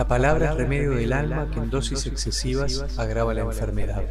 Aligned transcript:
La 0.00 0.08
palabra 0.08 0.52
es 0.52 0.56
remedio 0.56 0.92
del 0.92 1.12
alma 1.12 1.50
que 1.50 1.58
en 1.58 1.68
dosis 1.68 2.06
excesivas 2.06 2.98
agrava 2.98 3.34
la 3.34 3.42
enfermedad. 3.42 4.02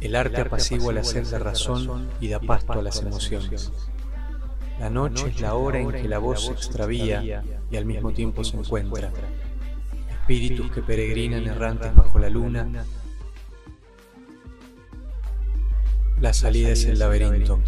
El 0.00 0.14
arte 0.14 0.42
apacigua 0.42 0.92
la 0.92 1.02
sed 1.02 1.26
de 1.26 1.40
razón 1.40 2.08
y 2.20 2.28
da 2.28 2.38
pasto 2.38 2.74
a 2.74 2.82
las 2.82 3.02
emociones. 3.02 3.72
La 4.78 4.90
noche 4.90 5.26
es 5.26 5.40
la 5.40 5.54
hora 5.54 5.80
en 5.80 5.90
que 5.90 6.06
la 6.06 6.18
voz 6.18 6.46
se 6.46 6.52
extravía 6.52 7.42
y 7.68 7.76
al 7.76 7.84
mismo 7.84 8.12
tiempo 8.12 8.44
se 8.44 8.56
encuentra. 8.56 9.10
Espíritus 10.08 10.70
que 10.70 10.82
peregrinan 10.82 11.44
errantes 11.44 11.92
bajo 11.92 12.20
la 12.20 12.30
luna. 12.30 12.84
La 16.20 16.32
salida 16.32 16.68
es 16.68 16.84
el 16.84 17.00
laberinto. 17.00 17.58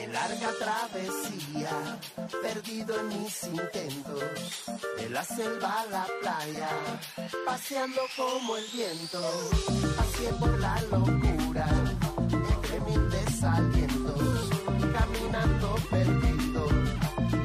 Qué 0.00 0.06
larga 0.08 0.48
travesía, 0.58 1.98
perdido 2.40 2.98
en 3.00 3.08
mis 3.08 3.44
intentos, 3.44 4.24
de 4.96 5.10
la 5.10 5.22
selva 5.22 5.82
a 5.82 5.86
la 5.90 6.06
playa, 6.22 6.70
paseando 7.44 8.00
como 8.16 8.56
el 8.56 8.64
viento, 8.72 9.20
pasé 9.98 10.32
por 10.38 10.58
la 10.58 10.80
locura, 10.90 11.68
entre 12.30 12.80
mil 12.80 13.10
desalientos, 13.10 14.50
caminando 14.94 15.74
perdido, 15.90 16.66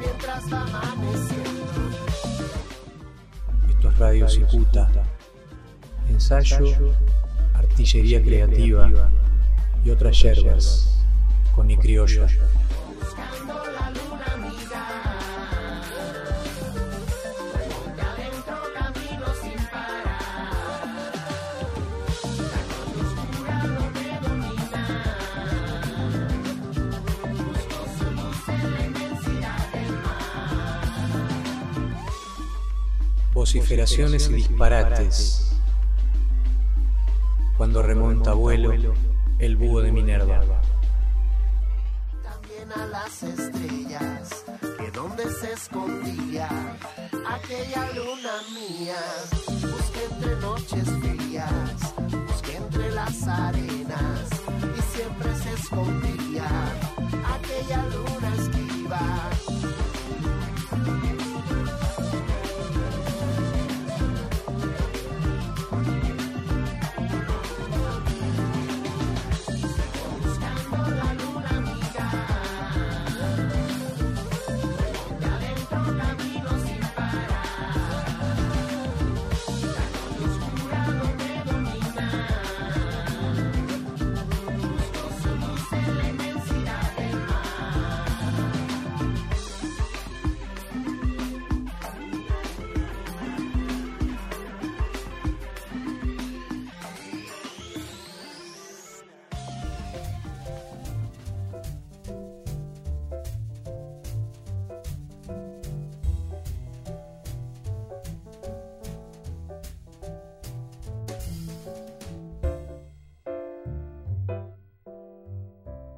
mientras 0.00 0.50
va 0.50 0.62
amaneciendo. 0.62 1.90
Esto 3.68 3.90
es 3.90 3.98
Radio 3.98 4.28
Cicuta. 4.30 4.90
Ensayo, 6.08 6.64
artillería 7.52 8.22
creativa 8.22 9.10
y 9.84 9.90
otras 9.90 10.18
yerbas 10.18 10.95
con 11.56 11.66
mi 11.66 11.76
criolla. 11.78 12.26
Vociferaciones 33.32 34.28
y 34.28 34.34
disparates. 34.34 35.58
Cuando 37.56 37.82
remonta 37.82 38.34
vuelo 38.34 38.74
el 39.38 39.56
búho 39.56 39.80
de 39.80 39.92
Minerva. 39.92 40.42
Estrellas, 43.06 44.44
que 44.78 44.90
donde 44.90 45.30
se 45.40 45.52
escondía 45.52 46.48
aquella 47.24 47.92
luna 47.92 48.32
mía. 48.52 48.96
Busqué 49.46 50.04
entre 50.10 50.36
noches 50.40 50.84
frías, 51.00 51.94
busqué 52.26 52.56
entre 52.56 52.90
las 52.90 53.26
arenas 53.28 54.28
y 54.76 54.96
siempre 54.96 55.34
se 55.36 55.52
escondía 55.52 56.48
aquella 57.36 57.84
luna 57.86 58.34
esquiva. 58.38 59.35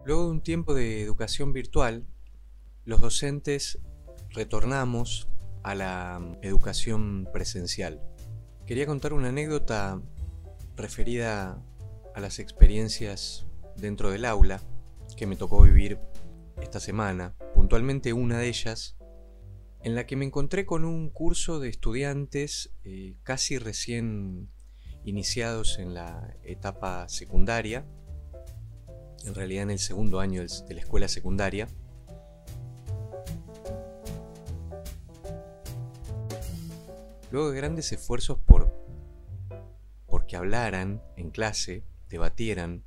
Luego 0.09 0.25
de 0.25 0.31
un 0.31 0.41
tiempo 0.41 0.73
de 0.73 1.03
educación 1.03 1.53
virtual, 1.53 2.07
los 2.87 3.03
docentes 3.03 3.79
retornamos 4.31 5.29
a 5.63 5.75
la 5.75 6.19
mm, 6.19 6.39
educación 6.41 7.29
presencial. 7.31 8.01
Quería 8.65 8.87
contar 8.87 9.13
una 9.13 9.29
anécdota 9.29 10.01
referida 10.77 11.63
a 12.15 12.21
las 12.21 12.39
experiencias 12.39 13.45
dentro 13.77 14.11
del 14.11 14.25
aula 14.25 14.63
que 15.15 15.27
me 15.27 15.37
tocó 15.37 15.61
vivir 15.61 16.01
esta 16.63 16.81
semana, 16.81 17.37
puntualmente 17.55 18.15
una 18.15 18.39
de 18.39 18.49
ellas, 18.49 18.97
en 19.83 19.95
la 19.95 20.07
que 20.07 20.17
me 20.17 20.25
encontré 20.25 20.65
con 20.65 20.87
un 20.87 21.11
curso 21.11 21.61
de 21.61 21.69
estudiantes 21.69 22.73
eh, 22.83 23.19
casi 23.25 23.59
recién 23.59 24.49
iniciados 25.05 25.79
en 25.79 25.93
la 25.93 26.35
etapa 26.45 27.11
secundaria, 27.11 27.87
en 29.25 29.35
realidad 29.35 29.65
en 29.65 29.71
el 29.71 29.79
segundo 29.79 30.21
año 30.21 30.43
de 30.43 30.75
la 30.75 30.81
escuela 30.81 31.09
secundaria. 31.09 31.69
Luego 37.31 37.51
de 37.51 37.57
grandes 37.57 37.93
esfuerzos 37.93 38.39
por 38.39 38.73
porque 40.07 40.37
hablaran 40.37 41.03
en 41.17 41.31
clase, 41.31 41.85
debatieran, 42.09 42.85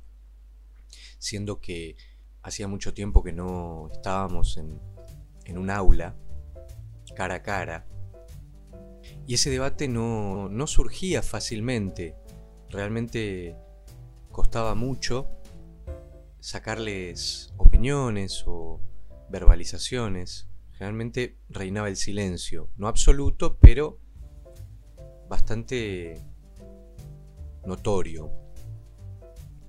siendo 1.18 1.60
que 1.60 1.96
hacía 2.42 2.66
mucho 2.66 2.92
tiempo 2.92 3.22
que 3.22 3.32
no 3.32 3.88
estábamos 3.92 4.56
en, 4.56 4.80
en 5.44 5.58
un 5.58 5.70
aula, 5.70 6.16
cara 7.14 7.36
a 7.36 7.42
cara, 7.42 7.86
y 9.26 9.34
ese 9.34 9.50
debate 9.50 9.86
no, 9.88 10.48
no 10.48 10.66
surgía 10.66 11.22
fácilmente, 11.22 12.16
realmente 12.70 13.56
costaba 14.30 14.74
mucho 14.74 15.28
sacarles 16.42 17.54
opiniones 17.56 18.42
o 18.48 18.80
verbalizaciones. 19.30 20.48
Generalmente 20.72 21.38
reinaba 21.48 21.88
el 21.88 21.96
silencio, 21.96 22.68
no 22.76 22.88
absoluto, 22.88 23.58
pero 23.58 24.00
bastante 25.28 26.20
notorio. 27.64 28.32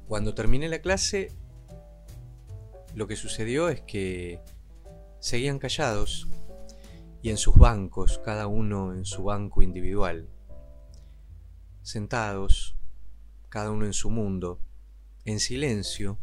Cuando 0.07 0.33
terminé 0.33 0.67
la 0.67 0.79
clase, 0.79 1.31
lo 2.95 3.07
que 3.07 3.15
sucedió 3.15 3.69
es 3.69 3.81
que 3.81 4.41
seguían 5.19 5.59
callados 5.59 6.27
y 7.21 7.29
en 7.29 7.37
sus 7.37 7.55
bancos, 7.55 8.19
cada 8.25 8.47
uno 8.47 8.93
en 8.93 9.05
su 9.05 9.25
banco 9.25 9.61
individual, 9.61 10.27
sentados, 11.83 12.75
cada 13.49 13.69
uno 13.69 13.85
en 13.85 13.93
su 13.93 14.09
mundo, 14.09 14.59
en 15.23 15.39
silencio, 15.39 16.17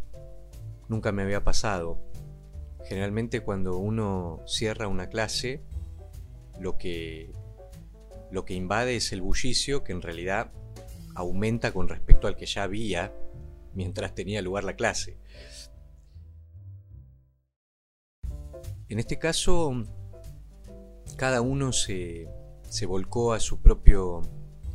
nunca 0.90 1.12
me 1.12 1.22
había 1.22 1.42
pasado. 1.42 1.98
Generalmente 2.84 3.40
cuando 3.40 3.78
uno 3.78 4.42
cierra 4.46 4.88
una 4.88 5.08
clase, 5.08 5.62
lo 6.58 6.76
que 6.76 7.32
lo 8.30 8.44
que 8.44 8.54
invade 8.54 8.96
es 8.96 9.12
el 9.12 9.22
bullicio 9.22 9.82
que 9.82 9.92
en 9.92 10.02
realidad 10.02 10.52
aumenta 11.14 11.72
con 11.72 11.88
respecto 11.88 12.28
al 12.28 12.36
que 12.36 12.46
ya 12.46 12.62
había 12.62 13.12
mientras 13.74 14.14
tenía 14.14 14.42
lugar 14.42 14.64
la 14.64 14.76
clase. 14.76 15.16
En 18.88 18.98
este 18.98 19.18
caso, 19.18 19.84
cada 21.16 21.40
uno 21.40 21.72
se, 21.72 22.28
se 22.68 22.86
volcó 22.86 23.32
a 23.32 23.40
su 23.40 23.60
propio 23.60 24.22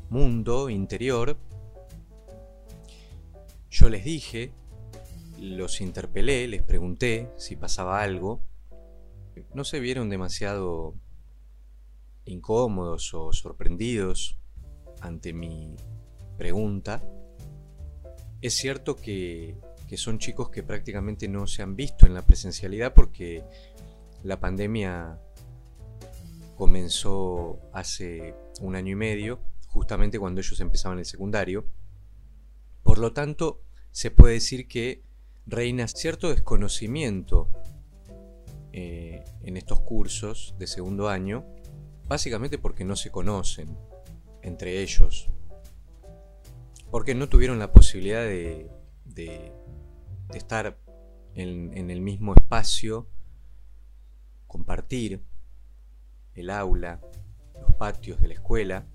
mundo 0.10 0.70
interior. 0.70 1.38
Yo 3.70 3.90
les 3.90 4.04
dije, 4.06 4.54
los 5.40 5.82
interpelé, 5.82 6.48
les 6.48 6.64
pregunté 6.64 7.32
si 7.38 7.56
pasaba 7.56 8.02
algo. 8.02 8.42
No 9.54 9.64
se 9.64 9.80
vieron 9.80 10.10
demasiado 10.10 10.96
incómodos 12.26 13.14
o 13.14 13.32
sorprendidos 13.34 14.38
ante 15.02 15.34
mi 15.34 15.76
pregunta. 16.38 17.04
Es 18.42 18.56
cierto 18.56 18.96
que, 18.96 19.58
son 19.96 20.20
chicos 20.20 20.50
que 20.50 20.62
prácticamente 20.62 21.28
no 21.28 21.48
se 21.48 21.62
han 21.62 21.76
visto 21.76 22.06
en 22.06 22.14
la 22.14 22.26
presencialidad 22.26 22.94
porque 22.94 23.44
la 24.24 24.40
pandemia 24.40 25.20
comenzó 26.58 27.60
hace 27.72 28.36
un 28.62 28.76
año 28.76 28.92
y 28.92 28.96
medio, 28.96 29.40
justamente 29.68 30.20
cuando 30.20 30.42
ellos 30.42 30.60
empezaban 30.60 31.00
el 31.00 31.06
secundario. 31.06 31.66
Por 32.84 32.98
lo 32.98 33.14
tanto, 33.14 33.62
se 33.92 34.12
puede 34.12 34.36
decir 34.36 34.68
que 34.68 35.02
reina 35.46 35.88
cierto 35.88 36.30
desconocimiento 36.30 37.50
eh, 38.72 39.24
en 39.44 39.58
estos 39.58 39.80
cursos 39.82 40.56
de 40.58 40.68
segundo 40.68 41.10
año, 41.10 41.46
básicamente 42.08 42.58
porque 42.58 42.84
no 42.84 42.96
se 42.96 43.12
conocen 43.12 43.78
entre 44.42 44.82
ellos, 44.82 45.30
porque 46.92 47.16
no 47.16 47.30
tuvieron 47.30 47.60
la 47.60 47.72
posibilidad 47.72 48.24
de, 48.24 48.70
estar 50.34 50.78
en 51.36 51.90
el 51.90 52.02
mismo 52.02 52.34
espacio, 52.34 53.08
compartir 54.48 55.24
el 56.34 56.50
aula, 56.50 57.02
los 57.62 57.74
patios 57.76 58.20
de 58.22 58.28
la 58.28 58.34
escuela, 58.34 58.86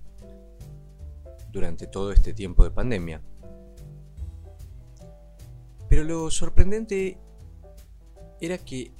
durante 1.52 1.86
todo 1.86 2.12
este 2.12 2.32
tiempo 2.32 2.64
de 2.64 2.70
pandemia. 2.70 3.22
Pero 5.90 6.04
lo 6.04 6.30
sorprendente 6.30 7.18
era 8.40 8.56
que 8.58 8.92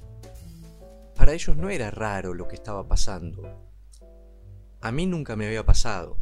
para 1.15 1.31
ellos 1.31 1.55
no 1.55 1.69
era 1.69 1.89
raro 1.89 2.33
lo 2.33 2.49
que 2.49 2.55
estaba 2.55 2.85
pasando. 2.85 3.41
A 4.81 4.91
mí 4.91 5.05
nunca 5.05 5.37
me 5.37 5.47
había 5.47 5.65
pasado. 5.65 6.17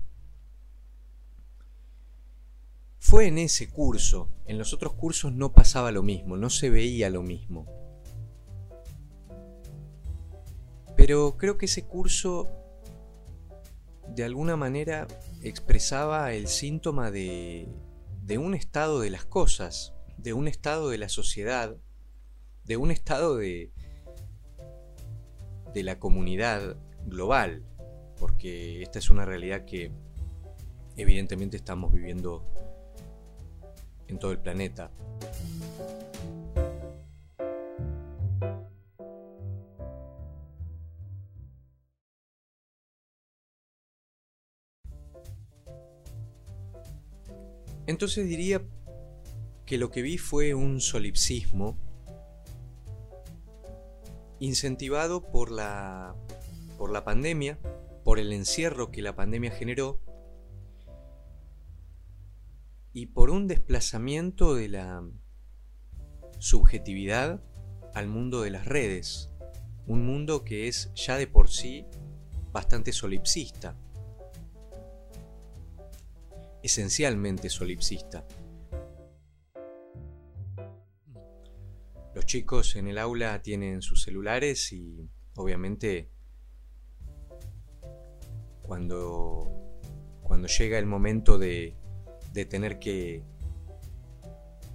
Fue 2.99 3.25
en 3.25 3.39
ese 3.39 3.71
curso, 3.71 4.29
en 4.45 4.59
los 4.59 4.71
otros 4.71 4.93
cursos 4.93 5.33
no 5.33 5.53
pasaba 5.53 5.91
lo 5.91 6.03
mismo, 6.03 6.37
no 6.37 6.51
se 6.51 6.69
veía 6.69 7.09
lo 7.09 7.23
mismo. 7.23 7.65
Pero 10.95 11.35
creo 11.35 11.57
que 11.57 11.65
ese 11.65 11.87
curso 11.87 12.47
de 14.07 14.23
alguna 14.23 14.55
manera 14.55 15.07
expresaba 15.41 16.31
el 16.33 16.47
síntoma 16.47 17.09
de, 17.09 17.67
de 18.21 18.37
un 18.37 18.53
estado 18.53 18.99
de 18.99 19.09
las 19.09 19.25
cosas, 19.25 19.95
de 20.21 20.33
un 20.33 20.47
estado 20.47 20.89
de 20.89 20.97
la 20.97 21.07
sociedad, 21.07 21.77
de 22.65 22.77
un 22.77 22.91
estado 22.91 23.37
de, 23.37 23.71
de 25.73 25.83
la 25.83 25.97
comunidad 25.97 26.75
global, 27.05 27.63
porque 28.17 28.81
esta 28.81 28.99
es 28.99 29.09
una 29.09 29.23
realidad 29.23 29.63
que 29.63 29.91
evidentemente 30.97 31.55
estamos 31.55 31.93
viviendo 31.93 32.43
en 34.07 34.19
todo 34.19 34.33
el 34.33 34.39
planeta. 34.39 34.91
Entonces 47.87 48.27
diría 48.27 48.61
que 49.69 49.77
lo 49.77 49.91
que 49.91 50.01
vi 50.01 50.17
fue 50.17 50.55
un 50.55 50.81
solipsismo 50.81 51.77
incentivado 54.39 55.21
por 55.21 55.51
la, 55.51 56.15
por 56.79 56.91
la 56.91 57.03
pandemia, 57.03 57.59
por 58.03 58.17
el 58.17 58.33
encierro 58.33 58.89
que 58.89 59.03
la 59.03 59.15
pandemia 59.15 59.51
generó 59.51 60.01
y 62.93 63.05
por 63.05 63.29
un 63.29 63.45
desplazamiento 63.45 64.55
de 64.55 64.69
la 64.69 65.03
subjetividad 66.39 67.39
al 67.93 68.07
mundo 68.07 68.41
de 68.41 68.49
las 68.49 68.65
redes, 68.65 69.29
un 69.85 70.03
mundo 70.03 70.43
que 70.43 70.67
es 70.67 70.91
ya 70.95 71.15
de 71.15 71.27
por 71.27 71.47
sí 71.47 71.85
bastante 72.51 72.91
solipsista 72.91 73.77
esencialmente 76.63 77.49
solipsista. 77.49 78.25
Los 82.13 82.25
chicos 82.25 82.75
en 82.75 82.87
el 82.87 82.97
aula 82.97 83.41
tienen 83.41 83.81
sus 83.81 84.03
celulares 84.03 84.71
y 84.73 85.09
obviamente 85.35 86.09
cuando, 88.63 89.51
cuando 90.21 90.47
llega 90.47 90.77
el 90.77 90.85
momento 90.85 91.37
de, 91.37 91.75
de 92.33 92.45
tener 92.45 92.79
que, 92.79 93.23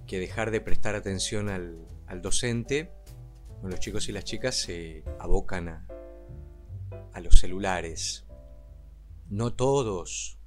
que, 0.07 0.19
dejar 0.19 0.51
de 0.51 0.61
prestar 0.61 0.95
atención 0.95 1.49
al, 1.49 1.77
al 2.07 2.21
docente, 2.21 2.91
los 3.63 3.79
chicos 3.79 4.07
y 4.09 4.11
las 4.11 4.23
chicas 4.23 4.55
se 4.55 5.03
abocan 5.19 5.69
a, 5.69 5.87
a 7.13 7.19
los 7.21 7.39
celulares. 7.39 8.25
No 9.29 9.53
todos, 9.53 10.39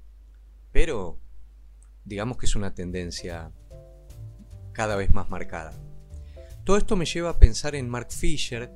pero 0.71 1.19
digamos 2.05 2.37
que 2.37 2.45
es 2.45 2.55
una 2.55 2.73
tendencia 2.73 3.51
cada 4.71 4.95
vez 4.95 5.13
más 5.13 5.29
marcada. 5.29 5.73
Todo 6.69 6.77
esto 6.77 6.95
me 6.95 7.05
lleva 7.05 7.31
a 7.31 7.39
pensar 7.39 7.73
en 7.73 7.89
Mark 7.89 8.11
Fisher, 8.11 8.71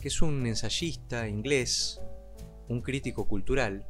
que 0.00 0.08
es 0.08 0.20
un 0.20 0.44
ensayista 0.48 1.28
inglés, 1.28 2.00
un 2.68 2.82
crítico 2.82 3.28
cultural 3.28 3.86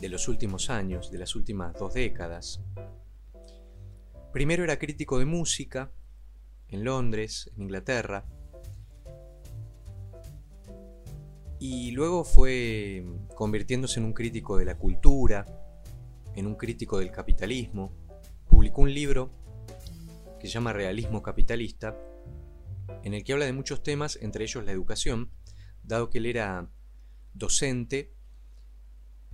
de 0.00 0.08
los 0.08 0.26
últimos 0.26 0.70
años, 0.70 1.10
de 1.10 1.18
las 1.18 1.36
últimas 1.36 1.74
dos 1.74 1.92
décadas. 1.92 2.62
Primero 4.32 4.64
era 4.64 4.78
crítico 4.78 5.18
de 5.18 5.26
música 5.26 5.92
en 6.68 6.82
Londres, 6.82 7.50
en 7.56 7.64
Inglaterra, 7.64 8.24
y 11.58 11.90
luego 11.90 12.24
fue 12.24 13.04
convirtiéndose 13.34 14.00
en 14.00 14.06
un 14.06 14.14
crítico 14.14 14.56
de 14.56 14.64
la 14.64 14.78
cultura, 14.78 15.44
en 16.34 16.46
un 16.46 16.54
crítico 16.54 16.98
del 16.98 17.10
capitalismo, 17.10 17.92
publicó 18.48 18.80
un 18.80 18.94
libro 18.94 19.41
que 20.42 20.48
se 20.48 20.54
llama 20.54 20.72
Realismo 20.72 21.22
Capitalista, 21.22 21.96
en 23.04 23.14
el 23.14 23.22
que 23.22 23.32
habla 23.32 23.44
de 23.44 23.52
muchos 23.52 23.80
temas, 23.84 24.18
entre 24.20 24.42
ellos 24.42 24.64
la 24.64 24.72
educación, 24.72 25.30
dado 25.84 26.10
que 26.10 26.18
él 26.18 26.26
era 26.26 26.68
docente 27.32 28.12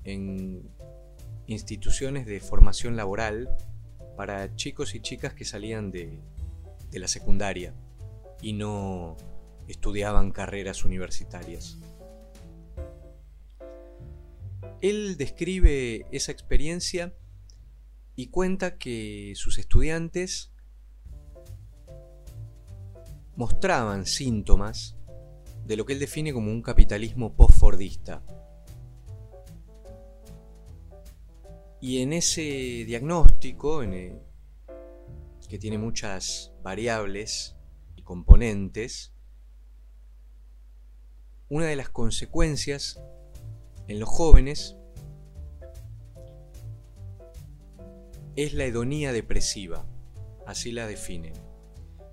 en 0.04 0.70
instituciones 1.46 2.26
de 2.26 2.40
formación 2.40 2.94
laboral 2.94 3.48
para 4.18 4.54
chicos 4.54 4.94
y 4.94 5.00
chicas 5.00 5.32
que 5.32 5.46
salían 5.46 5.90
de, 5.90 6.20
de 6.90 6.98
la 6.98 7.08
secundaria 7.08 7.72
y 8.42 8.52
no 8.52 9.16
estudiaban 9.66 10.30
carreras 10.30 10.84
universitarias. 10.84 11.78
Él 14.82 15.16
describe 15.16 16.04
esa 16.12 16.32
experiencia 16.32 17.14
y 18.14 18.26
cuenta 18.26 18.76
que 18.76 19.32
sus 19.36 19.56
estudiantes 19.56 20.52
mostraban 23.38 24.04
síntomas 24.04 24.96
de 25.64 25.76
lo 25.76 25.86
que 25.86 25.92
él 25.92 26.00
define 26.00 26.32
como 26.32 26.50
un 26.50 26.60
capitalismo 26.60 27.36
post-fordista. 27.36 28.20
Y 31.80 32.02
en 32.02 32.14
ese 32.14 32.42
diagnóstico, 32.84 33.82
que 33.82 35.58
tiene 35.60 35.78
muchas 35.78 36.50
variables 36.64 37.54
y 37.94 38.02
componentes, 38.02 39.12
una 41.48 41.66
de 41.66 41.76
las 41.76 41.90
consecuencias 41.90 43.00
en 43.86 44.00
los 44.00 44.08
jóvenes 44.08 44.76
es 48.34 48.52
la 48.52 48.64
hedonía 48.64 49.12
depresiva, 49.12 49.86
así 50.44 50.72
la 50.72 50.88
define. 50.88 51.47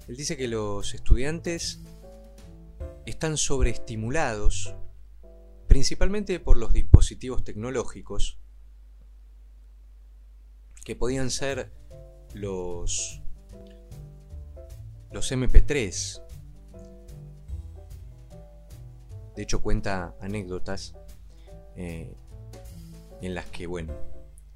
Él 0.07 0.15
dice 0.15 0.38
que 0.38 0.47
los 0.47 0.93
estudiantes 0.93 1.79
están 3.05 3.38
sobreestimulados, 3.38 4.75
principalmente 5.67 6.39
por 6.39 6.57
los 6.57 6.74
dispositivos 6.74 7.43
tecnológicos, 7.43 8.39
que 10.83 10.95
podían 10.95 11.31
ser 11.31 11.71
los, 12.35 13.21
los 15.12 15.31
MP3. 15.31 16.21
De 19.35 19.41
hecho 19.41 19.62
cuenta 19.63 20.15
anécdotas 20.21 20.93
eh, 21.75 22.15
en 23.21 23.33
las 23.33 23.47
que, 23.47 23.65
bueno, 23.65 23.93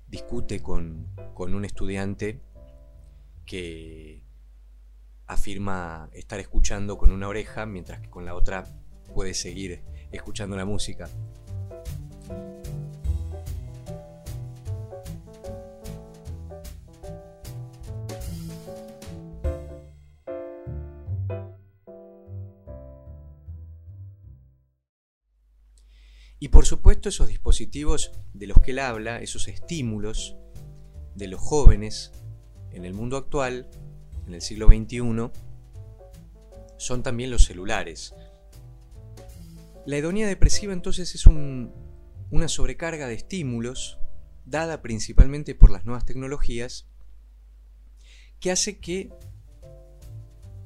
discute 0.07 0.61
con, 0.61 1.07
con 1.33 1.55
un 1.55 1.65
estudiante 1.65 2.39
que 3.45 4.28
afirma 5.29 6.09
estar 6.13 6.39
escuchando 6.39 6.97
con 6.97 7.11
una 7.11 7.27
oreja 7.27 7.67
mientras 7.67 8.01
que 8.01 8.09
con 8.09 8.25
la 8.25 8.33
otra 8.33 8.65
puede 9.13 9.35
seguir 9.35 9.83
escuchando 10.11 10.57
la 10.57 10.65
música. 10.65 11.07
Y 26.41 26.47
por 26.47 26.65
supuesto 26.65 27.09
esos 27.09 27.27
dispositivos 27.27 28.11
de 28.33 28.47
los 28.47 28.59
que 28.61 28.71
él 28.71 28.79
habla, 28.79 29.19
esos 29.19 29.47
estímulos 29.47 30.37
de 31.13 31.27
los 31.27 31.39
jóvenes 31.39 32.13
en 32.71 32.85
el 32.85 32.95
mundo 32.95 33.17
actual, 33.17 33.69
en 34.29 34.35
el 34.35 34.41
siglo 34.41 34.67
XXI, 34.67 35.31
son 36.77 37.03
también 37.03 37.31
los 37.31 37.43
celulares. 37.45 38.13
La 39.85 39.97
hedonía 39.97 40.27
depresiva 40.27 40.71
entonces 40.71 41.15
es 41.15 41.25
una 41.25 42.47
sobrecarga 42.47 43.07
de 43.07 43.15
estímulos 43.15 43.97
dada 44.45 44.81
principalmente 44.81 45.55
por 45.55 45.71
las 45.71 45.85
nuevas 45.85 46.05
tecnologías 46.05 46.87
que 48.39 48.51
hace 48.51 48.79
que 48.79 49.11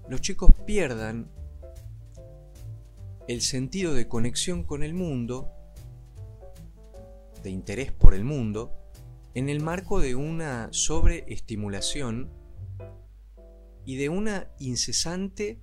los 0.09 0.21
chicos 0.21 0.51
pierdan 0.65 1.31
el 3.27 3.41
sentido 3.41 3.93
de 3.93 4.07
conexión 4.07 4.63
con 4.63 4.83
el 4.83 4.93
mundo, 4.93 5.51
de 7.41 7.49
interés 7.49 7.91
por 7.93 8.13
el 8.13 8.25
mundo, 8.25 8.73
en 9.33 9.47
el 9.47 9.61
marco 9.61 9.99
de 10.01 10.15
una 10.15 10.67
sobreestimulación 10.71 12.42
y 13.85 13.97
de 13.97 14.09
una 14.09 14.49
incesante 14.59 15.61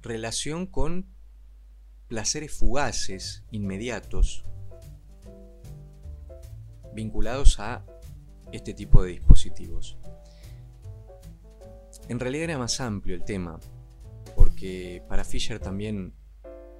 relación 0.00 0.66
con 0.66 1.06
placeres 2.08 2.52
fugaces, 2.52 3.44
inmediatos, 3.50 4.44
vinculados 6.94 7.58
a 7.58 7.84
este 8.52 8.74
tipo 8.74 9.02
de 9.02 9.12
dispositivos. 9.12 9.96
En 12.08 12.20
realidad 12.20 12.44
era 12.44 12.58
más 12.58 12.80
amplio 12.80 13.14
el 13.14 13.24
tema, 13.24 13.58
porque 14.36 15.02
para 15.08 15.24
Fisher 15.24 15.58
también 15.58 16.14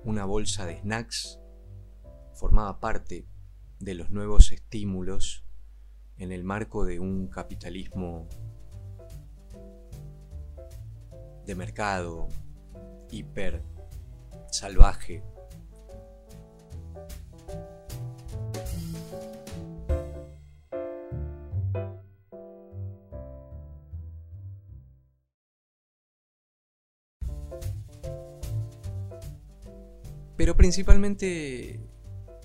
una 0.05 0.25
bolsa 0.25 0.67
de 0.67 0.81
snacks 0.81 1.39
formaba 2.35 2.81
parte 2.81 3.27
de 3.79 3.95
los 3.95 4.11
nuevos 4.11 4.53
estímulos 4.53 5.45
en 6.19 6.33
el 6.33 6.45
marco 6.45 6.85
de 6.85 7.01
un 7.01 7.29
capitalismo 7.29 8.29
de 11.47 11.55
mercado 11.55 12.29
hiper 13.11 13.63
salvaje 14.51 15.23
Pero 30.43 30.57
principalmente 30.57 31.79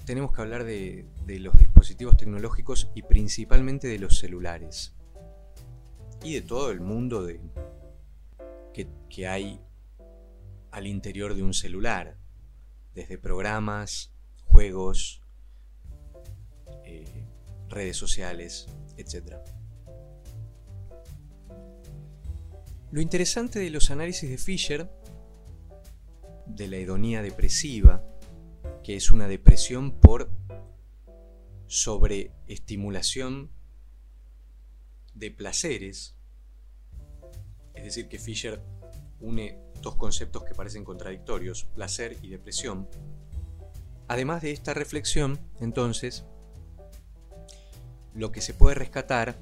tenemos 0.05 0.31
que 0.31 0.39
hablar 0.39 0.65
de, 0.65 1.07
los 1.25 1.57
dispositivos 1.57 2.15
tecnológicos 2.15 2.91
y 2.93 3.01
principalmente 3.01 3.87
de 3.87 3.97
los 3.97 4.19
celulares. 4.19 4.93
Y 6.23 6.35
de 6.35 6.41
todo 6.43 6.69
el 6.69 6.79
mundo 6.79 7.25
de, 7.25 7.39
que, 9.09 9.27
hay 9.27 9.61
al 10.71 10.87
interior 10.87 11.35
de 11.35 11.43
un 11.43 11.53
celular. 11.53 12.17
Desde 12.93 13.17
programas, 13.17 14.11
juegos, 14.45 15.21
eh, 16.83 17.25
redes 17.69 17.97
sociales, 17.97 18.67
etc. 18.97 19.37
Lo 22.91 23.01
interesante 23.01 23.59
de 23.59 23.69
los 23.69 23.91
análisis 23.91 24.29
de 24.29 24.37
Fisher 24.37 24.89
de 26.47 26.67
la 26.67 26.77
hedonía 26.77 27.21
depresiva, 27.21 28.03
que 28.83 28.95
es 28.95 29.11
una 29.11 29.27
depresión 29.27 29.91
por 29.99 30.31
sobreestimulación 31.67 33.51
de 35.13 35.31
placeres. 35.31 36.16
Decir, 37.87 38.09
que 38.09 38.19
Fisher 38.19 38.59
une 39.21 39.57
dos 39.81 39.95
conceptos 39.95 40.43
que 40.43 40.53
parecen 40.53 40.83
contradictorios, 40.83 41.63
placer 41.63 42.17
y 42.21 42.29
depresión. 42.29 42.89
Además 44.07 44.41
de 44.41 44.51
esta 44.51 44.73
reflexión, 44.73 45.39
entonces, 45.59 46.25
lo 48.13 48.31
que 48.31 48.41
se 48.41 48.53
puede 48.53 48.75
rescatar 48.75 49.37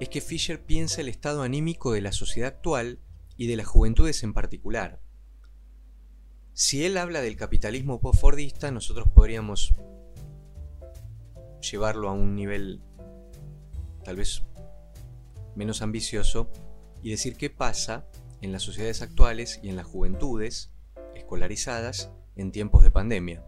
es 0.00 0.08
que 0.08 0.20
Fisher 0.20 0.64
piensa 0.64 1.02
el 1.02 1.08
estado 1.08 1.42
anímico 1.42 1.92
de 1.92 2.00
la 2.00 2.12
sociedad 2.12 2.48
actual 2.48 3.00
y 3.36 3.46
de 3.48 3.56
las 3.56 3.66
juventudes 3.66 4.22
en 4.22 4.32
particular. 4.32 5.00
Si 6.54 6.84
él 6.84 6.96
habla 6.96 7.20
del 7.20 7.36
capitalismo 7.36 8.00
post-fordista, 8.00 8.70
nosotros 8.70 9.08
podríamos 9.08 9.74
llevarlo 11.60 12.08
a 12.08 12.12
un 12.12 12.34
nivel 12.34 12.80
tal 14.04 14.16
vez 14.16 14.42
menos 15.54 15.82
ambicioso 15.82 16.50
y 17.02 17.10
decir 17.10 17.36
qué 17.36 17.50
pasa 17.50 18.06
en 18.40 18.52
las 18.52 18.62
sociedades 18.62 19.02
actuales 19.02 19.60
y 19.62 19.68
en 19.68 19.76
las 19.76 19.86
juventudes 19.86 20.70
escolarizadas 21.14 22.10
en 22.36 22.52
tiempos 22.52 22.82
de 22.82 22.90
pandemia. 22.90 23.44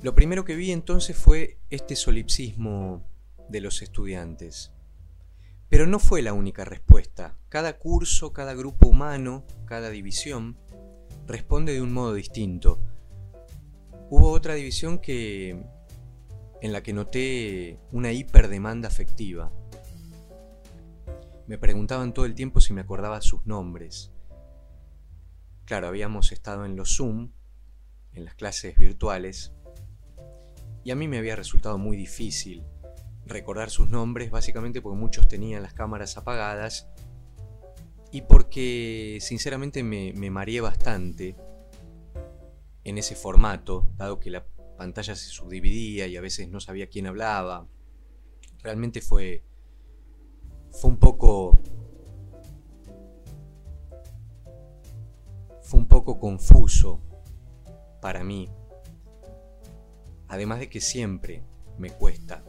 Lo 0.00 0.14
primero 0.14 0.44
que 0.44 0.54
vi 0.54 0.70
entonces 0.70 1.16
fue 1.16 1.58
este 1.70 1.96
solipsismo 1.96 3.04
de 3.48 3.60
los 3.60 3.82
estudiantes. 3.82 4.72
Pero 5.68 5.86
no 5.86 5.98
fue 5.98 6.22
la 6.22 6.32
única 6.32 6.64
respuesta. 6.64 7.36
Cada 7.48 7.78
curso, 7.78 8.32
cada 8.32 8.54
grupo 8.54 8.88
humano, 8.88 9.44
cada 9.66 9.90
división 9.90 10.56
responde 11.26 11.74
de 11.74 11.82
un 11.82 11.92
modo 11.92 12.14
distinto. 12.14 12.80
Hubo 14.08 14.30
otra 14.30 14.54
división 14.54 14.98
que 14.98 15.62
en 16.60 16.72
la 16.72 16.82
que 16.82 16.92
noté 16.92 17.78
una 17.92 18.12
hiperdemanda 18.12 18.88
afectiva. 18.88 19.52
Me 21.46 21.58
preguntaban 21.58 22.12
todo 22.12 22.24
el 22.24 22.34
tiempo 22.34 22.60
si 22.60 22.72
me 22.72 22.80
acordaba 22.80 23.20
sus 23.20 23.46
nombres. 23.46 24.10
Claro, 25.66 25.86
habíamos 25.86 26.32
estado 26.32 26.64
en 26.64 26.76
los 26.76 26.96
Zoom, 26.96 27.32
en 28.14 28.24
las 28.24 28.34
clases 28.34 28.76
virtuales, 28.76 29.52
y 30.82 30.90
a 30.90 30.96
mí 30.96 31.06
me 31.08 31.18
había 31.18 31.36
resultado 31.36 31.76
muy 31.76 31.96
difícil 31.96 32.64
recordar 33.28 33.70
sus 33.70 33.88
nombres, 33.90 34.30
básicamente 34.30 34.80
porque 34.80 34.98
muchos 34.98 35.28
tenían 35.28 35.62
las 35.62 35.74
cámaras 35.74 36.16
apagadas 36.16 36.88
y 38.10 38.22
porque 38.22 39.18
sinceramente 39.20 39.82
me, 39.82 40.12
mareé 40.30 40.60
bastante 40.60 41.36
en 42.84 42.98
ese 42.98 43.14
formato, 43.14 43.86
dado 43.96 44.18
que 44.18 44.30
la 44.30 44.46
pantalla 44.76 45.14
se 45.14 45.26
subdividía 45.26 46.06
y 46.06 46.16
a 46.16 46.20
veces 46.20 46.48
no 46.48 46.60
sabía 46.60 46.88
quién 46.88 47.06
hablaba. 47.06 47.66
Realmente 48.62 49.00
fue, 49.00 49.44
fue 50.70 50.90
un 50.90 50.98
poco... 50.98 51.58
Fue 55.62 55.78
un 55.78 55.86
poco 55.86 56.18
confuso 56.18 56.98
para 58.00 58.24
mí 58.24 58.48
Además 60.28 60.60
de 60.60 60.68
que 60.68 60.80
siempre 60.80 61.42
me 61.78 61.90
cuesta 61.90 62.44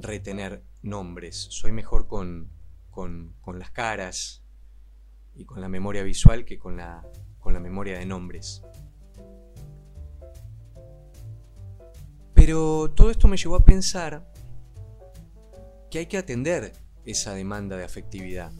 retener 0.00 0.64
nombres. 0.82 1.36
Soy 1.50 1.72
mejor 1.72 2.06
con, 2.06 2.50
con, 2.90 3.34
las 3.58 3.70
caras 3.70 4.42
y 5.34 5.44
con 5.44 5.60
la 5.60 5.68
memoria 5.68 6.02
visual 6.02 6.44
que 6.44 6.58
con 6.58 6.76
la, 6.76 7.06
con 7.38 7.54
la 7.54 7.60
memoria 7.60 7.98
de 7.98 8.06
nombres. 8.06 8.62
Pero 12.34 12.92
todo 12.96 13.10
esto 13.10 13.28
me 13.28 13.36
llevó 13.36 13.56
a 13.56 13.64
pensar 13.64 14.32
que 15.90 15.98
hay 15.98 16.06
que 16.06 16.18
atender 16.18 16.72
esa 17.04 17.34
demanda 17.34 17.76
de 17.76 17.84
afectividad, 17.84 18.52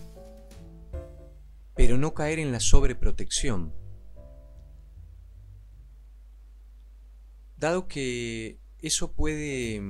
pero 1.75 1.97
no 1.97 2.15
caer 2.15 2.39
en 2.39 2.53
la 2.53 2.61
sobreprotección. 2.61 3.73
dado 7.61 7.87
que 7.87 8.59
eso 8.81 9.13
puede 9.13 9.83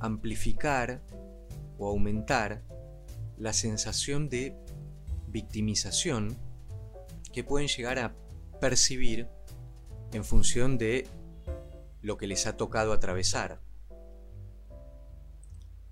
amplificar 0.00 1.02
o 1.78 1.88
aumentar 1.88 2.62
la 3.36 3.52
sensación 3.52 4.28
de 4.28 4.56
victimización 5.28 6.36
que 7.32 7.44
pueden 7.44 7.68
llegar 7.68 7.98
a 7.98 8.14
percibir 8.60 9.28
en 10.12 10.24
función 10.24 10.78
de 10.78 11.06
lo 12.00 12.16
que 12.16 12.26
les 12.26 12.46
ha 12.46 12.56
tocado 12.56 12.92
atravesar, 12.92 13.60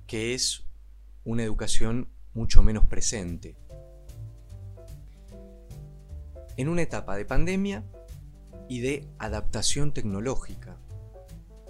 que 0.06 0.34
es 0.34 0.64
una 1.24 1.42
educación 1.42 2.08
mucho 2.32 2.62
menos 2.62 2.86
presente. 2.86 3.56
En 6.56 6.68
una 6.68 6.82
etapa 6.82 7.16
de 7.16 7.24
pandemia, 7.24 7.84
y 8.68 8.80
de 8.80 9.06
adaptación 9.18 9.92
tecnológica 9.92 10.76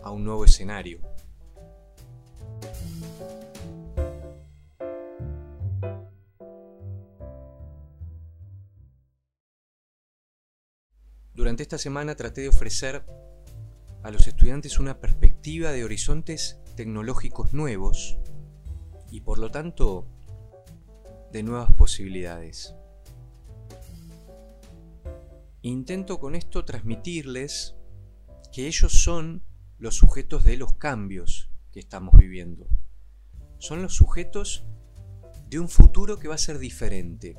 a 0.02 0.10
un 0.10 0.24
nuevo 0.24 0.44
escenario. 0.44 1.00
Esta 11.64 11.78
semana 11.78 12.14
traté 12.14 12.42
de 12.42 12.50
ofrecer 12.50 13.06
a 14.02 14.11
los 14.11 14.26
estudiantes 14.26 14.78
una 14.78 15.00
perspectiva 15.00 15.73
de 15.73 15.83
horizontes 15.83 16.61
tecnológicos 16.76 17.54
nuevos 17.54 18.18
y 19.11 19.23
por 19.23 19.38
lo 19.38 19.50
tanto 19.50 20.06
de 21.33 21.42
nuevas 21.42 21.73
posibilidades. 21.73 22.75
Intento 25.62 26.21
con 26.21 26.35
esto 26.35 26.66
transmitirles 26.66 27.75
que 28.52 28.66
ellos 28.66 28.92
son 28.92 29.42
los 29.78 29.94
sujetos 29.94 30.44
de 30.44 30.59
los 30.59 30.75
cambios 30.75 31.49
que 31.73 31.80
estamos 31.80 32.14
viviendo. 32.18 32.68
Son 33.56 33.80
los 33.80 33.94
sujetos 33.94 34.66
de 35.49 35.61
un 35.61 35.71
futuro 35.71 36.18
que 36.18 36.28
va 36.28 36.35
a 36.35 36.37
ser 36.37 36.59
diferente. 36.59 37.38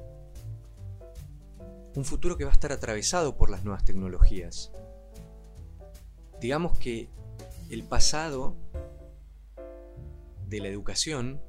Un 1.95 2.03
futuro 2.03 2.37
que 2.37 2.43
va 2.43 2.51
a 2.51 2.53
estar 2.53 2.73
atravesado 2.73 3.37
por 3.37 3.49
las 3.49 3.63
nuevas 3.63 3.85
tecnologías. 3.85 4.71
Digamos 6.41 6.77
que 6.77 7.09
el 7.69 7.83
pasado 7.83 8.57
de 10.47 10.59
la 10.59 10.67
educación, 10.67 11.41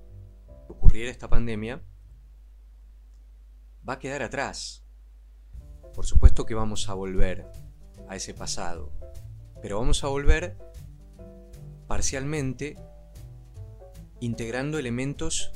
que 0.66 0.72
ocurriera 0.72 1.10
esta 1.10 1.28
pandemia, 1.28 1.82
va 3.86 3.94
a 3.94 3.98
quedar 3.98 4.22
atrás. 4.22 4.84
Por 5.92 6.06
supuesto 6.06 6.46
que 6.46 6.54
vamos 6.54 6.88
a 6.88 6.94
volver 6.94 7.50
a 8.08 8.14
ese 8.14 8.32
pasado, 8.32 8.92
pero 9.60 9.80
vamos 9.80 10.04
a 10.04 10.08
volver 10.08 10.56
parcialmente 11.88 12.76
integrando 14.20 14.78
elementos 14.78 15.50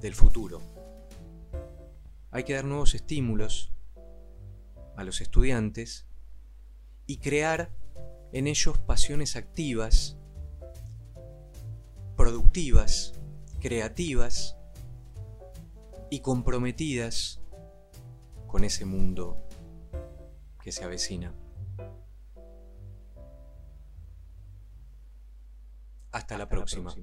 del 0.00 0.14
futuro. 0.14 0.75
Hay 2.36 2.44
que 2.44 2.52
dar 2.52 2.66
nuevos 2.66 2.94
estímulos 2.94 3.72
a 4.94 5.04
los 5.04 5.22
estudiantes 5.22 6.04
y 7.06 7.16
crear 7.16 7.70
en 8.30 8.46
ellos 8.46 8.76
pasiones 8.76 9.36
activas, 9.36 10.18
productivas, 12.14 13.14
creativas, 13.58 14.54
y 16.10 16.20
comprometidas 16.20 17.40
con 18.46 18.64
ese 18.64 18.84
mundo 18.84 19.42
que 20.62 20.72
se 20.72 20.84
avecina. 20.84 21.32
Hasta, 26.12 26.36
la 26.36 26.50
próxima. 26.50 26.94